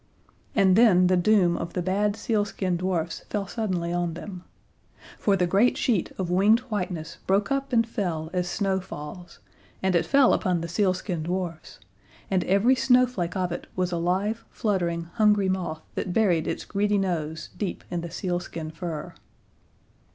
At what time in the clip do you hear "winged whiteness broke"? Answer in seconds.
6.31-7.51